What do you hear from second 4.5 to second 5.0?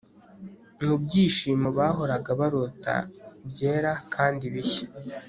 bishya